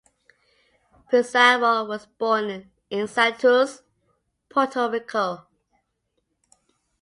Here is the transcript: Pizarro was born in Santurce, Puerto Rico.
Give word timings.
Pizarro 1.11 1.85
was 1.87 2.07
born 2.07 2.71
in 2.89 3.05
Santurce, 3.05 3.83
Puerto 4.49 4.89
Rico. 4.89 5.45